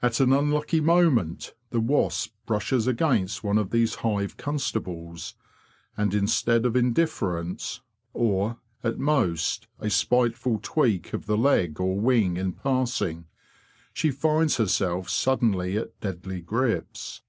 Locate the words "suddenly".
15.10-15.76